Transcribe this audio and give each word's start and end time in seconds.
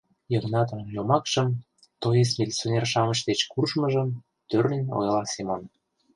—Йыгнатын 0.33 0.81
йомакшым... 0.95 1.47
тоес 2.01 2.29
милиционер-шамыч 2.37 3.19
деч 3.29 3.39
куржмыжым,— 3.51 4.09
тӧрлен 4.49 4.85
ойла 4.97 5.21
Семон. 5.33 5.61